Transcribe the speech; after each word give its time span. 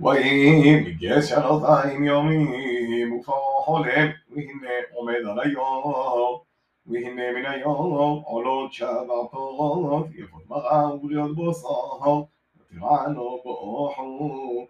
ויהי 0.00 0.80
מגייס 0.80 1.26
שלושים 1.26 2.04
יומים 2.04 3.12
ופרעה 3.12 3.64
חולם 3.64 4.08
והנה 4.30 4.70
עומד 4.94 5.20
על 5.30 5.40
היור 5.40 6.44
והנה 6.86 7.32
מן 7.32 7.46
היור 7.46 8.22
עולות 8.26 8.72
שבע 8.72 9.26
פרות 9.30 10.06
יפות 10.14 10.42
מראה 10.50 10.94
ובריאות 10.94 11.36
בשר 11.36 12.22
ותרענו 12.60 13.38
באוחו 13.44 14.66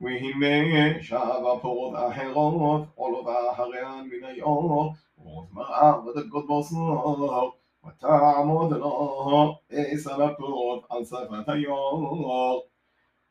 והנה 0.00 1.02
שבע 1.02 1.58
פרות 1.62 1.94
אחרות 1.94 2.82
עולות 2.94 3.26
אחריהן 3.52 4.08
מן 4.10 4.24
היור 4.24 4.92
ובריאות 5.18 5.52
מראה 5.52 5.92
ודגות 6.06 6.44
בשר 6.44 7.48
ותעמוד 7.86 8.72
לו 8.72 9.54
עשר 9.70 10.22
הפרות 10.22 10.84
על 10.90 11.04
שפת 11.04 11.48
היור 11.48 12.62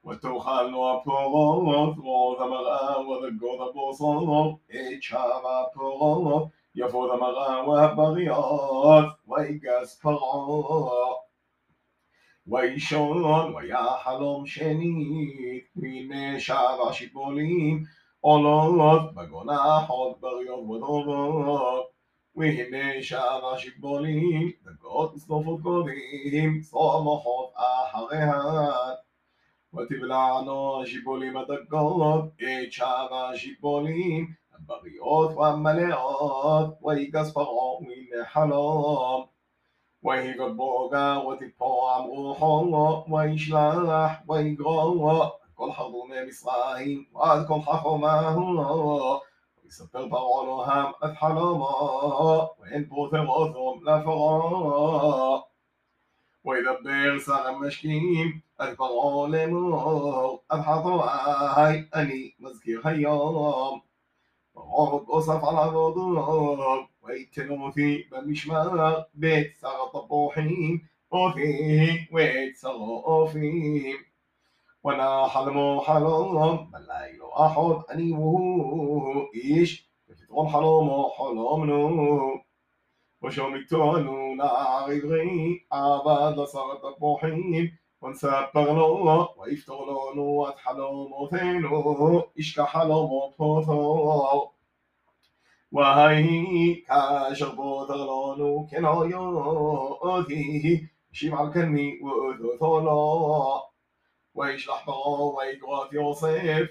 ותאכלנו 0.05 0.92
הפרות 0.92 1.97
ועוד 1.97 2.42
המראה 2.42 3.00
ודגות 3.10 3.60
הבשר 3.61 4.52
את 4.70 5.04
שבע 5.04 5.64
הפרות 5.68 6.47
יפות 6.75 7.11
המראה 7.11 7.70
והבריות 7.70 9.06
ויגס 9.28 10.00
פרעה 10.02 11.14
וישון 12.47 13.24
והיה 13.54 13.86
חלום 14.04 14.46
שנית 14.46 15.66
הנה 15.84 16.39
שבע 16.39 16.93
שיבולים 16.93 17.84
עולות 18.20 19.14
בגון 19.16 19.50
האחות 19.50 20.20
בריות 20.20 20.70
ודובות 20.70 21.88
והנה 22.36 23.02
שבע 23.02 23.57
שיבולים 23.57 24.52
דגות 24.64 25.14
ושרופות 25.16 25.61
קודים 25.61 26.61
צומחות 26.61 27.54
אחריהן 27.56 28.81
ותבלענו 29.74 30.82
השיבולים 30.82 31.38
הדגות 31.38 32.25
את 32.38 32.72
שבע 32.72 33.30
השיבולים 33.33 34.27
הבריות 34.69 35.31
והמלאות 35.38 36.77
ויגס 36.83 37.33
פרעה 37.33 37.81
מן 37.81 38.25
חלום 38.25 39.25
ויהגד 40.03 40.55
בוגה 40.55 41.19
ותפועם 41.19 42.03
רוחו 42.03 43.05
וישלח 43.13 44.11
ויגרוע 44.30 45.30
כל 45.53 45.72
חרומי 45.72 46.16
מצרים 46.27 47.03
ועד 47.13 47.47
כל 47.47 47.61
חכמהו 47.61 49.19
ויספר 49.63 50.09
פרעה 50.09 50.45
נוהם 50.45 50.91
את 51.05 51.17
חלומו 51.19 52.50
ואין 52.59 52.86
פרוטר 52.86 53.27
אוזום 53.27 53.80
לפרעה 53.83 55.30
ويدبر 56.53 57.19
ساق 57.19 57.50
مشكين 57.50 58.42
أكبر 58.61 59.27
لمر 59.27 60.39
أبحث 60.50 60.86
هاي 61.56 61.89
أني 61.97 62.34
مذكر 62.41 62.81
خيام. 62.83 63.81
وغرب 64.55 65.11
أصف 65.11 65.44
على 65.44 65.70
غضب 65.70 66.86
ويتنوثي 67.03 68.05
بمشمار. 68.12 69.05
بيت 69.14 69.56
ساق 69.56 69.92
طبوحين 69.92 70.89
وفيه 71.11 72.09
ويت 72.12 72.56
سغوفين 72.56 73.97
وأنا 74.84 75.28
حلم 75.28 75.81
حلم 75.81 76.56
بلاي 76.72 77.16
لو 77.16 77.28
احب 77.28 77.84
اني 77.92 78.12
وهو 78.12 79.27
إيش؟ 79.34 79.91
بتقوم 80.09 80.47
حلم 80.48 80.89
حلم 81.19 81.64
نوم. 81.64 82.41
ושומתנו 83.23 84.36
נער 84.36 84.83
עברי 84.83 85.59
עבד 85.69 86.31
לשר 86.38 86.72
התפוחים 86.72 87.67
ונספר 88.03 88.73
לו 88.73 89.27
ויפתור 89.38 89.91
לנו 89.91 90.45
את 90.50 90.59
חלומותינו 90.59 92.22
ישכח 92.36 92.72
חלומות 92.72 93.33
אותו 93.39 94.52
ויהי 95.73 96.83
כאשר 96.88 97.56
פותר 97.56 98.06
לנו 98.06 98.68
כן 98.69 98.85
אותי 98.85 100.88
השיב 101.12 101.34
על 101.34 101.53
כני 101.53 102.00
ואותו 102.03 102.79
לו 102.79 103.62
וישלח 104.35 104.85
פרעה 104.85 105.35
ויגרוע 105.35 105.85
את 105.85 105.94
יוסף 105.94 106.63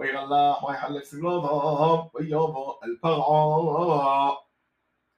ويغلح 0.00 0.64
ويحلق 0.64 1.02
سنوضه 1.02 2.10
ويابا 2.14 2.78
البرعاء 2.84 4.49